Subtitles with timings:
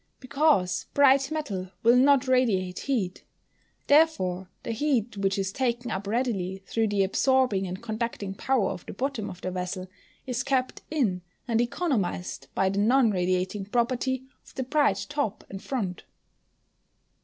[0.19, 3.23] _Because bright metal will not radiate heat;
[3.85, 8.83] therefore, the heat which is taken up readily through the absorbing and conducting power of
[8.87, 9.87] the bottom of the vessel,
[10.25, 15.61] is kept in and economised by the non radiating property of the bright top and
[15.61, 16.03] front.